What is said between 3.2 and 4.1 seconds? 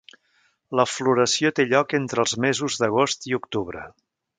i octubre.